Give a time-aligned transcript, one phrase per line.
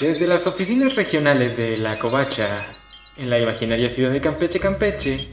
[0.00, 2.64] Desde las oficinas regionales de La Covacha,
[3.16, 5.28] en la imaginaria ciudad de Campeche, Campeche,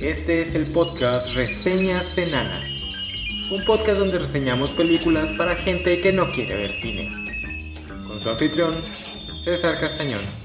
[0.00, 3.48] este es el podcast Reseñas Enanas.
[3.52, 7.12] Un podcast donde reseñamos películas para gente que no quiere ver cine.
[8.08, 10.41] Con su anfitrión, César Castañón.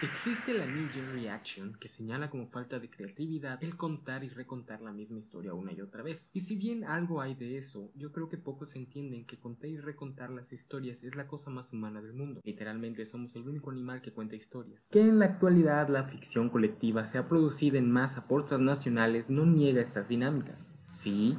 [0.00, 4.92] Existe la knee reaction que señala como falta de creatividad el contar y recontar la
[4.92, 6.30] misma historia una y otra vez.
[6.34, 9.78] Y si bien algo hay de eso, yo creo que pocos entienden que contar y
[9.78, 12.40] recontar las historias es la cosa más humana del mundo.
[12.44, 14.88] Literalmente somos el único animal que cuenta historias.
[14.92, 19.82] Que en la actualidad la ficción colectiva sea producida en masa por transnacionales no niega
[19.82, 20.70] estas dinámicas.
[20.86, 21.36] Sí,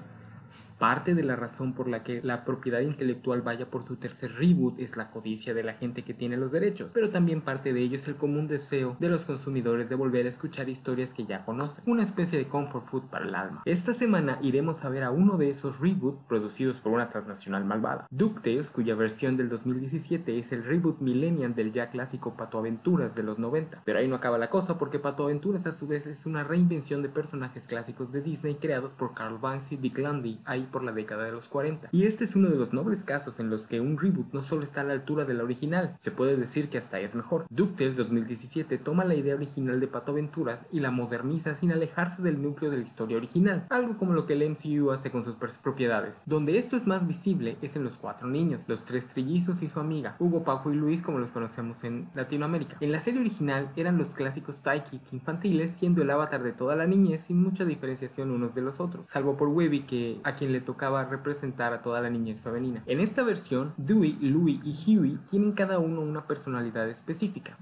[0.79, 4.79] Parte de la razón por la que la propiedad intelectual vaya por su tercer reboot
[4.79, 7.97] es la codicia de la gente que tiene los derechos, pero también parte de ello
[7.97, 11.83] es el común deseo de los consumidores de volver a escuchar historias que ya conocen,
[11.85, 13.61] una especie de comfort food para el alma.
[13.65, 18.07] Esta semana iremos a ver a uno de esos reboots producidos por una transnacional malvada,
[18.09, 23.23] DuckTales, cuya versión del 2017 es el reboot millennial del ya clásico Pato Aventuras de
[23.23, 23.81] los 90.
[23.83, 27.01] Pero ahí no acaba la cosa porque Pato Aventuras a su vez es una reinvención
[27.01, 30.91] de personajes clásicos de Disney creados por Carl Banks y Dick Landy ahí por la
[30.91, 31.89] década de los 40.
[31.91, 34.63] Y este es uno de los nobles casos en los que un reboot no solo
[34.63, 37.45] está a la altura de la original, se puede decir que hasta es mejor.
[37.49, 42.41] DuckTales 2017 toma la idea original de Pato Aventuras y la moderniza sin alejarse del
[42.41, 46.21] núcleo de la historia original, algo como lo que el MCU hace con sus propiedades.
[46.25, 49.79] Donde esto es más visible es en los cuatro niños, los tres trillizos y su
[49.79, 52.77] amiga, Hugo, Paco y Luis como los conocemos en Latinoamérica.
[52.79, 56.87] En la serie original eran los clásicos psychic infantiles, siendo el avatar de toda la
[56.87, 60.58] niñez sin mucha diferenciación unos de los otros, salvo por Webby que a quien le
[60.61, 62.83] tocaba representar a toda la niñez femenina.
[62.85, 67.57] En esta versión, Dewey, Louie y Huey tienen cada uno una personalidad específica.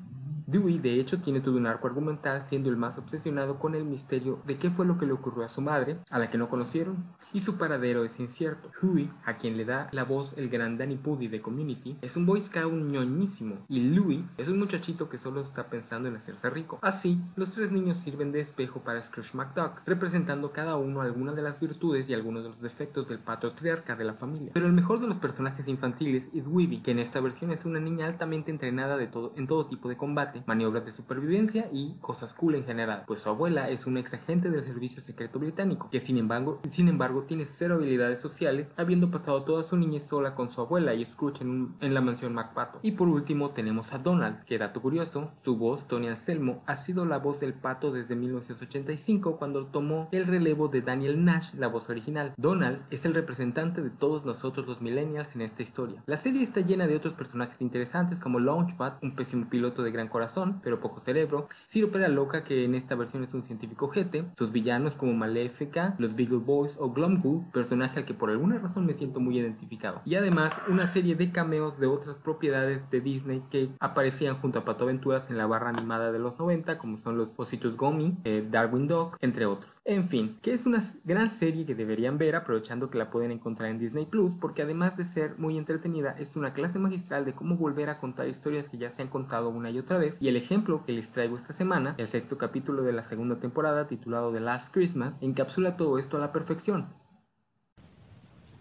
[0.50, 4.40] Dewey de hecho tiene todo un arco argumental siendo el más obsesionado con el misterio
[4.46, 7.04] de qué fue lo que le ocurrió a su madre, a la que no conocieron,
[7.34, 8.72] y su paradero es incierto.
[8.82, 12.26] Huey, a quien le da la voz el gran Danny Pudi de Community, es un
[12.26, 16.80] boy scout ñoñísimo, y Louis es un muchachito que solo está pensando en hacerse rico.
[16.82, 21.42] Así, los tres niños sirven de espejo para Scrooge McDuck, representando cada uno alguna de
[21.42, 24.52] las virtudes y algunos de los defectos del patriarca de la familia.
[24.54, 27.82] Pero el mejor de los personajes infantiles es Weeby, que en esta versión es una
[27.82, 32.34] niña altamente entrenada de todo, en todo tipo de combate maniobras de supervivencia y cosas
[32.34, 36.00] cool en general, pues su abuela es un ex agente del servicio secreto británico, que
[36.00, 40.50] sin embargo, sin embargo tiene cero habilidades sociales, habiendo pasado toda su niñez sola con
[40.50, 42.80] su abuela y Scrooge en, en la mansión MacPato.
[42.82, 47.06] Y por último tenemos a Donald, que dato curioso, su voz, Tony Anselmo, ha sido
[47.06, 51.90] la voz del pato desde 1985 cuando tomó el relevo de Daniel Nash, la voz
[51.90, 52.34] original.
[52.38, 56.04] Donald es el representante de todos nosotros los millennials en esta historia.
[56.06, 60.08] La serie está llena de otros personajes interesantes como Launchpad, un pésimo piloto de gran
[60.08, 60.27] corazón,
[60.64, 61.48] pero poco cerebro.
[61.68, 64.26] Ciro Pera Loca, que en esta versión es un científico jete.
[64.38, 68.86] Sus villanos como Maléfica, los Beagle Boys o Glumgoo, personaje al que por alguna razón
[68.86, 70.02] me siento muy identificado.
[70.06, 74.66] Y además una serie de cameos de otras propiedades de Disney que aparecían junto a
[74.66, 78.46] Pato Aventuras en la barra animada de los 90, como son los Ositos Gummy, eh,
[78.50, 79.72] Darwin Dog, entre otros.
[79.86, 83.70] En fin, que es una gran serie que deberían ver aprovechando que la pueden encontrar
[83.70, 87.56] en Disney Plus, porque además de ser muy entretenida, es una clase magistral de cómo
[87.56, 90.36] volver a contar historias que ya se han contado una y otra vez y el
[90.36, 94.42] ejemplo que les traigo esta semana, el sexto capítulo de la segunda temporada titulado The
[94.42, 96.88] Last Christmas, encapsula todo esto a la perfección.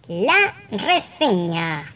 [0.09, 1.96] La reseña.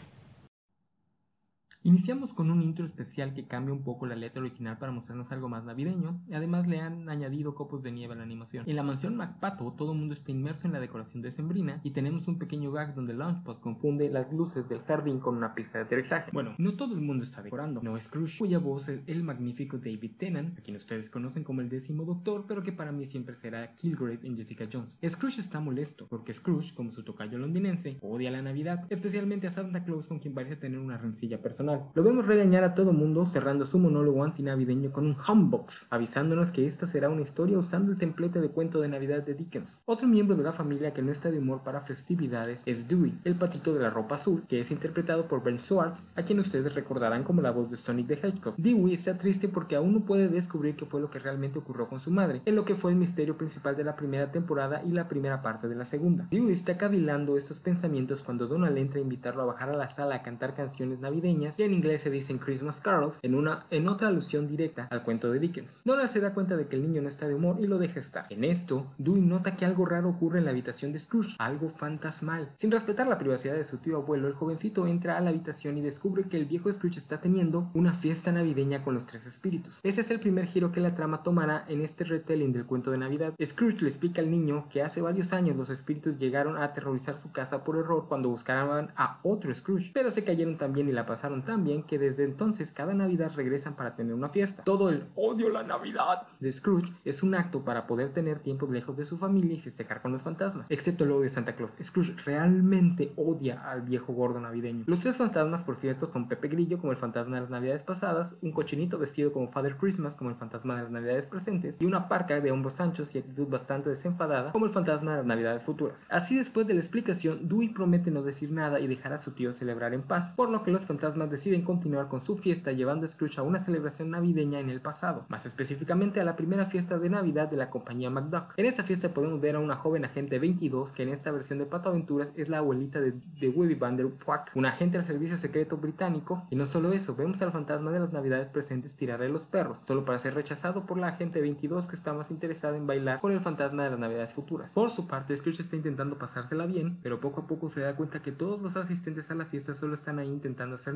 [1.83, 5.49] Iniciamos con un intro especial que cambia un poco la letra original para mostrarnos algo
[5.49, 8.69] más navideño, además le han añadido copos de nieve a la animación.
[8.69, 11.89] En la mansión MacPato todo el mundo está inmerso en la decoración de sembrina y
[11.89, 15.85] tenemos un pequeño gag donde Launchpad confunde las luces del jardín con una pista de
[15.85, 16.29] aterrizaje.
[16.31, 19.79] Bueno, no todo el mundo está decorando, no es Scrooge, cuya voz es el magnífico
[19.79, 23.33] David Tennant, a quien ustedes conocen como el décimo doctor, pero que para mí siempre
[23.33, 24.99] será Kilgrave en Jessica Jones.
[25.03, 29.83] Scrooge está molesto, porque Scrooge, como su tocayo londinense, odia la Navidad, especialmente a Santa
[29.83, 31.70] Claus con quien parece tener una rencilla personal.
[31.93, 36.65] Lo vemos regañar a todo mundo cerrando su monólogo antinavideño con un humbox, avisándonos que
[36.65, 39.81] esta será una historia usando el templete de cuento de Navidad de Dickens.
[39.85, 43.35] Otro miembro de la familia que no está de humor para festividades es Dewey, el
[43.35, 47.23] patito de la ropa azul, que es interpretado por Ben Schwartz, a quien ustedes recordarán
[47.23, 48.55] como la voz de Sonic the Hedgehog.
[48.57, 51.99] Dewey está triste porque aún no puede descubrir qué fue lo que realmente ocurrió con
[51.99, 55.07] su madre, en lo que fue el misterio principal de la primera temporada y la
[55.07, 56.27] primera parte de la segunda.
[56.31, 60.15] Dewey está cavilando estos pensamientos cuando Donald entra a invitarlo a bajar a la sala
[60.15, 64.47] a cantar canciones navideñas en inglés se dicen Christmas carols, en, una, en otra alusión
[64.47, 65.81] directa al cuento de Dickens.
[65.85, 67.99] Donald se da cuenta de que el niño no está de humor y lo deja
[67.99, 68.25] estar.
[68.29, 72.51] En esto, Dewey nota que algo raro ocurre en la habitación de Scrooge, algo fantasmal.
[72.55, 75.81] Sin respetar la privacidad de su tío abuelo, el jovencito entra a la habitación y
[75.81, 79.79] descubre que el viejo Scrooge está teniendo una fiesta navideña con los tres espíritus.
[79.83, 82.97] Ese es el primer giro que la trama tomará en este retelling del cuento de
[82.97, 83.33] Navidad.
[83.43, 87.31] Scrooge le explica al niño que hace varios años los espíritus llegaron a aterrorizar su
[87.31, 91.05] casa por error cuando buscaban a otro Scrooge, pero se cayeron tan bien y la
[91.05, 94.63] pasaron tan bien que desde entonces cada Navidad regresan para tener una fiesta.
[94.63, 98.97] Todo el odio la Navidad de Scrooge es un acto para poder tener tiempo lejos
[98.97, 101.75] de su familia y festejar con los fantasmas, excepto odio de Santa Claus.
[101.81, 104.83] Scrooge realmente odia al viejo gordo navideño.
[104.87, 108.35] Los tres fantasmas, por cierto, son Pepe Grillo como el fantasma de las Navidades pasadas,
[108.41, 112.07] un cochinito vestido como Father Christmas como el fantasma de las Navidades presentes y una
[112.07, 116.07] parca de hombros anchos y actitud bastante desenfadada como el fantasma de las Navidades futuras.
[116.09, 119.51] Así después de la explicación, Dewey promete no decir nada y dejar a su tío
[119.53, 123.09] celebrar en paz, por lo que los fantasmas deciden continuar con su fiesta llevando a
[123.09, 127.09] Scrooge a una celebración navideña en el pasado, más específicamente a la primera fiesta de
[127.09, 128.53] Navidad de la compañía McDuck.
[128.57, 131.65] En esta fiesta podemos ver a una joven agente 22 que en esta versión de
[131.65, 136.45] Pato Aventuras es la abuelita de, de Webby Vanderpuck, un agente del servicio secreto británico,
[136.51, 140.05] y no solo eso, vemos al fantasma de las Navidades presentes tirarle los perros, solo
[140.05, 143.39] para ser rechazado por la agente 22 que está más interesada en bailar con el
[143.39, 144.73] fantasma de las Navidades futuras.
[144.73, 148.21] Por su parte, Scrooge está intentando pasársela bien, pero poco a poco se da cuenta
[148.21, 150.91] que todos los asistentes a la fiesta solo están ahí intentando hacer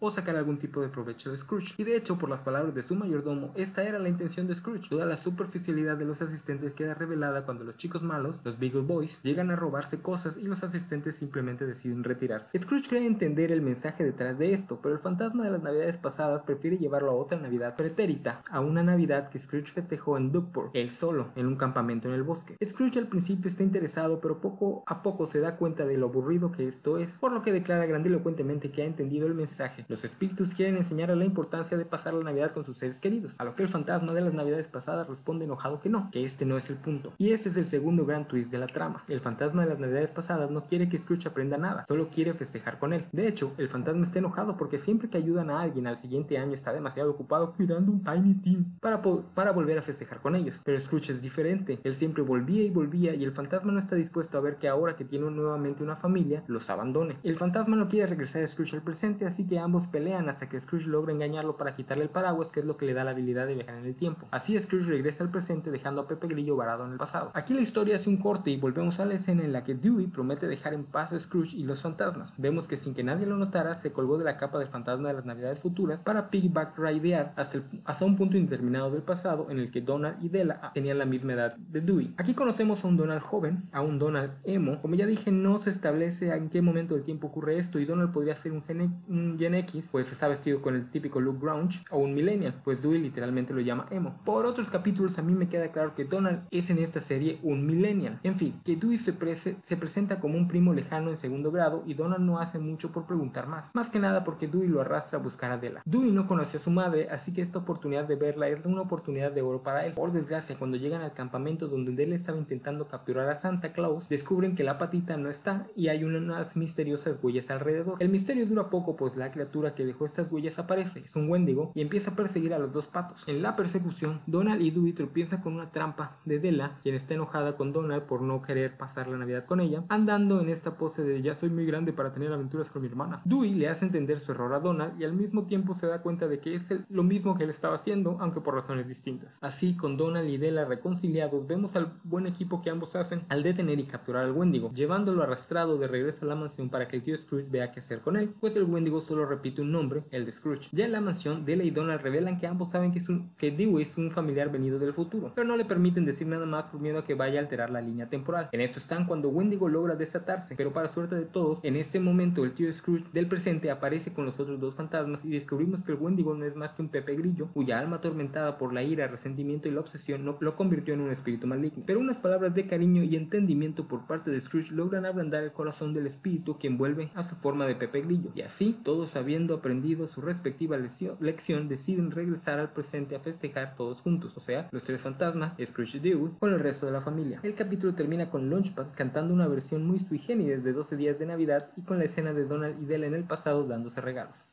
[0.00, 1.74] o sacar algún tipo de provecho de Scrooge.
[1.78, 4.88] Y de hecho, por las palabras de su mayordomo, esta era la intención de Scrooge.
[4.88, 9.22] Toda la superficialidad de los asistentes queda revelada cuando los chicos malos, los Beagle Boys,
[9.22, 12.58] llegan a robarse cosas y los asistentes simplemente deciden retirarse.
[12.58, 16.42] Scrooge cree entender el mensaje detrás de esto, pero el fantasma de las navidades pasadas
[16.42, 20.90] prefiere llevarlo a otra navidad pretérita, a una navidad que Scrooge festejó en Duckport, él
[20.90, 22.56] solo, en un campamento en el bosque.
[22.64, 26.52] Scrooge al principio está interesado, pero poco a poco se da cuenta de lo aburrido
[26.52, 29.63] que esto es, por lo que declara grandilocuentemente que ha entendido el mensaje.
[29.88, 33.44] Los espíritus quieren enseñarle la importancia de pasar la navidad con sus seres queridos, a
[33.44, 36.56] lo que el fantasma de las navidades pasadas responde enojado que no, que este no
[36.56, 37.12] es el punto.
[37.18, 39.04] Y ese es el segundo gran twist de la trama.
[39.08, 42.78] El fantasma de las navidades pasadas no quiere que Scrooge aprenda nada, solo quiere festejar
[42.78, 43.06] con él.
[43.12, 46.52] De hecho, el fantasma está enojado porque siempre que ayudan a alguien al siguiente año
[46.52, 50.60] está demasiado ocupado cuidando un Tiny Team para, para volver a festejar con ellos.
[50.64, 54.38] Pero Scrooge es diferente, él siempre volvía y volvía y el fantasma no está dispuesto
[54.38, 57.16] a ver que ahora que tiene nuevamente una familia, los abandone.
[57.22, 60.60] El fantasma no quiere regresar a Scrooge al presente, así que ambos pelean hasta que
[60.60, 63.46] Scrooge logra engañarlo para quitarle el paraguas, que es lo que le da la habilidad
[63.46, 64.26] de viajar en el tiempo.
[64.30, 67.30] Así Scrooge regresa al presente dejando a Pepe Grillo varado en el pasado.
[67.34, 70.06] Aquí la historia hace un corte y volvemos a la escena en la que Dewey
[70.06, 72.34] promete dejar en paz a Scrooge y los fantasmas.
[72.38, 75.14] Vemos que sin que nadie lo notara, se colgó de la capa del fantasma de
[75.14, 79.70] las navidades futuras para piggyback ridear hasta, hasta un punto indeterminado del pasado en el
[79.70, 82.14] que Donald y Della tenían la misma edad de Dewey.
[82.16, 84.80] Aquí conocemos a un Donald joven, a un Donald emo.
[84.80, 88.12] Como ya dije, no se establece en qué momento del tiempo ocurre esto y Donald
[88.12, 91.84] podría ser un Gen, un Gen X, pues está vestido con el típico look grunge,
[91.90, 94.14] o un millennial, pues Dewey literalmente lo llama emo.
[94.24, 97.66] Por otros capítulos a mí me queda claro que Donald es en esta serie un
[97.66, 98.20] millennial.
[98.22, 99.14] En fin, que Dewey se,
[99.62, 103.06] se presenta como un primo lejano en segundo grado y Donald no hace mucho por
[103.06, 103.74] preguntar más.
[103.74, 105.82] Más que nada porque Dewey lo arrastra a buscar a Della.
[105.84, 109.32] Dewey no conoce a su madre, así que esta oportunidad de verla es una oportunidad
[109.32, 109.92] de oro para él.
[109.92, 114.54] Por desgracia, cuando llegan al campamento donde Della estaba intentando capturar a Santa Claus, descubren
[114.54, 117.96] que la patita no está y hay unas misteriosas huellas alrededor.
[118.00, 121.72] El misterio dura poco, pues la criatura que dejó estas huellas aparece, es un Wendigo,
[121.74, 123.24] y empieza a perseguir a los dos patos.
[123.26, 127.56] En la persecución, Donald y Dewey tropiezan con una trampa de Della, quien está enojada
[127.56, 131.22] con Donald por no querer pasar la Navidad con ella, andando en esta pose de
[131.22, 133.22] ya soy muy grande para tener aventuras con mi hermana.
[133.24, 136.28] Dewey le hace entender su error a Donald y al mismo tiempo se da cuenta
[136.28, 139.38] de que es lo mismo que él estaba haciendo, aunque por razones distintas.
[139.40, 143.78] Así, con Donald y Della reconciliados, vemos al buen equipo que ambos hacen al detener
[143.78, 147.16] y capturar al Wendigo, llevándolo arrastrado de regreso a la mansión para que el tío
[147.16, 150.32] Scrooge vea qué hacer con él, pues el Wendigo solo repite un nombre, el de
[150.32, 150.68] Scrooge.
[150.72, 153.00] Ya en la mansión, Della y Donald revelan que ambos saben que,
[153.36, 156.66] que Dewey es un familiar venido del futuro, pero no le permiten decir nada más
[156.66, 158.48] por miedo a que vaya a alterar la línea temporal.
[158.52, 162.44] En esto están cuando Wendigo logra desatarse, pero para suerte de todos, en este momento
[162.44, 165.98] el tío Scrooge del presente aparece con los otros dos fantasmas y descubrimos que el
[165.98, 169.68] Wendigo no es más que un Pepe Grillo, cuya alma atormentada por la ira, resentimiento
[169.68, 171.84] y la obsesión no lo convirtió en un espíritu maligno.
[171.86, 175.94] Pero unas palabras de cariño y entendimiento por parte de Scrooge logran ablandar el corazón
[175.94, 178.30] del espíritu quien vuelve a su forma de Pepe Grillo.
[178.34, 184.00] Y así, todos habiendo aprendido su respectiva lección, deciden regresar al presente a festejar todos
[184.00, 187.40] juntos, o sea, los tres fantasmas, Scrooge y Dewey, con el resto de la familia.
[187.42, 191.26] El capítulo termina con Launchpad cantando una versión muy sui generis de 12 días de
[191.26, 194.48] Navidad y con la escena de Donald y Della en el pasado dándose regalos.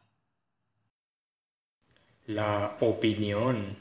[2.27, 3.80] La opinión.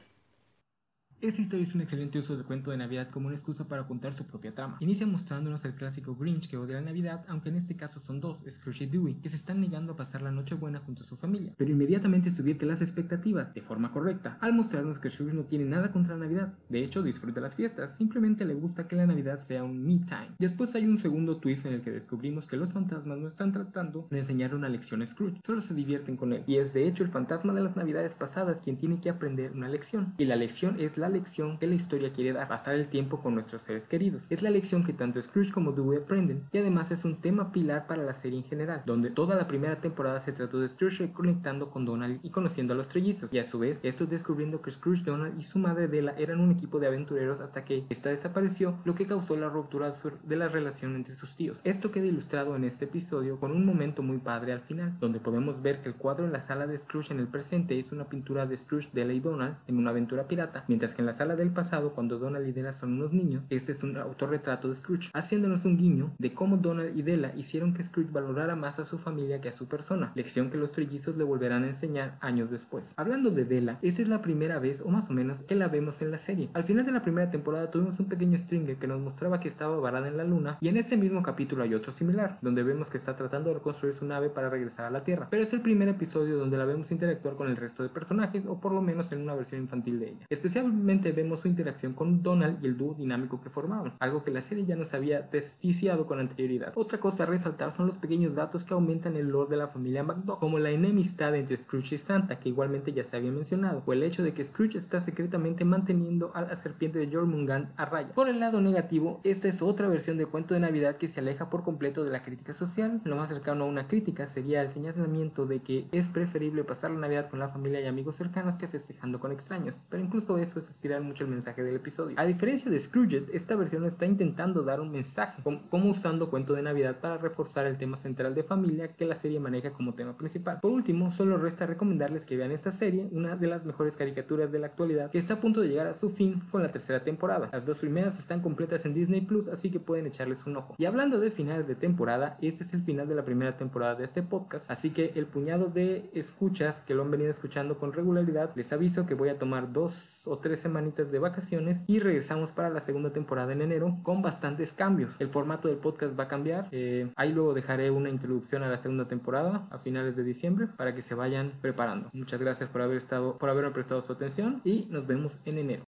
[1.23, 4.15] Esta historia es un excelente uso del cuento de Navidad como una excusa para contar
[4.15, 4.79] su propia trama.
[4.81, 8.43] Inicia mostrándonos el clásico Grinch que odia la Navidad, aunque en este caso son dos,
[8.49, 11.17] Scrooge y Dewey, que se están negando a pasar la noche buena junto a su
[11.17, 15.67] familia, pero inmediatamente subirte las expectativas de forma correcta, al mostrarnos que Scrooge no tiene
[15.67, 19.41] nada contra la Navidad, de hecho disfruta las fiestas, simplemente le gusta que la Navidad
[19.41, 20.37] sea un me time.
[20.39, 24.09] Después hay un segundo twist en el que descubrimos que los fantasmas no están tratando
[24.11, 27.05] de enseñar una lección a Scrooge, solo se divierten con él, y es de hecho
[27.05, 30.81] el fantasma de las Navidades pasadas quien tiene que aprender una lección, y la lección
[30.81, 34.27] es la lección que la historia quiere dar, pasar el tiempo con nuestros seres queridos.
[34.31, 37.87] Es la lección que tanto Scrooge como Dewey aprenden y además es un tema pilar
[37.87, 41.71] para la serie en general, donde toda la primera temporada se trató de Scrooge reconectando
[41.71, 45.05] con Donald y conociendo a los trellizos, y a su vez estos descubriendo que Scrooge,
[45.05, 48.95] Donald y su madre Della eran un equipo de aventureros hasta que esta desapareció, lo
[48.95, 49.93] que causó la ruptura
[50.25, 51.61] de la relación entre sus tíos.
[51.65, 55.63] Esto queda ilustrado en este episodio con un momento muy padre al final, donde podemos
[55.63, 58.47] ver que el cuadro en la sala de Scrooge en el presente es una pintura
[58.47, 61.51] de Scrooge, Della y Donald en una aventura pirata, mientras que en la sala del
[61.51, 65.65] pasado, cuando Donald y Della son unos niños, este es un autorretrato de Scrooge, haciéndonos
[65.65, 69.41] un guiño de cómo Donald y Della hicieron que Scrooge valorara más a su familia
[69.41, 72.95] que a su persona, lección que los trillizos le volverán a enseñar años después.
[72.99, 76.03] Hablando de Della, esta es la primera vez, o más o menos, que la vemos
[76.03, 76.51] en la serie.
[76.53, 79.79] Al final de la primera temporada tuvimos un pequeño stringer que nos mostraba que estaba
[79.81, 82.99] varada en la luna, y en ese mismo capítulo hay otro similar, donde vemos que
[82.99, 85.29] está tratando de reconstruir su nave para regresar a la Tierra.
[85.31, 88.61] Pero es el primer episodio donde la vemos interactuar con el resto de personajes, o
[88.61, 90.27] por lo menos en una versión infantil de ella.
[90.29, 94.43] Especialmente vemos su interacción con Donald y el dúo dinámico que formaban, algo que la
[94.43, 96.73] serie ya nos había testiciado con anterioridad.
[96.75, 100.03] Otra cosa a resaltar son los pequeños datos que aumentan el lore de la familia
[100.03, 103.93] McDuck, como la enemistad entre Scrooge y Santa, que igualmente ya se había mencionado, o
[103.93, 108.13] el hecho de que Scrooge está secretamente manteniendo a la serpiente de Jormungand a raya.
[108.15, 111.51] Por el lado negativo, esta es otra versión del cuento de Navidad que se aleja
[111.51, 113.01] por completo de la crítica social.
[113.05, 116.99] Lo más cercano a una crítica sería el señalamiento de que es preferible pasar la
[116.99, 120.69] Navidad con la familia y amigos cercanos que festejando con extraños, pero incluso eso es
[120.81, 122.19] estirar mucho el mensaje del episodio.
[122.19, 126.63] A diferencia de Scrooge, esta versión está intentando dar un mensaje, como usando cuento de
[126.63, 130.59] Navidad para reforzar el tema central de familia que la serie maneja como tema principal.
[130.63, 134.59] Por último, solo resta recomendarles que vean esta serie, una de las mejores caricaturas de
[134.59, 137.51] la actualidad, que está a punto de llegar a su fin con la tercera temporada.
[137.53, 140.77] Las dos primeras están completas en Disney Plus, así que pueden echarles un ojo.
[140.79, 144.07] Y hablando de finales de temporada, este es el final de la primera temporada de
[144.07, 148.53] este podcast, así que el puñado de escuchas que lo han venido escuchando con regularidad,
[148.55, 152.71] les aviso que voy a tomar dos o tres semanitas de vacaciones y regresamos para
[152.71, 155.13] la segunda temporada en enero con bastantes cambios.
[155.19, 158.79] El formato del podcast va a cambiar, eh, ahí luego dejaré una introducción a la
[158.79, 162.09] segunda temporada a finales de diciembre para que se vayan preparando.
[162.13, 165.83] Muchas gracias por haber estado, por haberme prestado su atención y nos vemos en enero.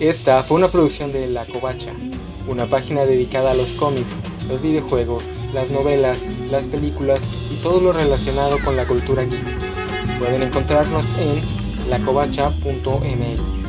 [0.00, 1.92] Esta fue una producción de La Covacha,
[2.46, 4.08] una página dedicada a los cómics,
[4.48, 6.18] los videojuegos, las novelas,
[6.50, 9.69] las películas y todo lo relacionado con la cultura geek.
[10.20, 13.59] Pueden encontrarnos en lacovacha.mx.